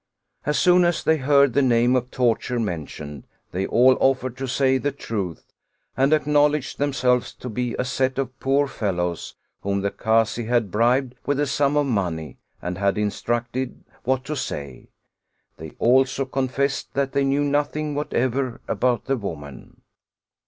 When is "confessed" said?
16.25-16.95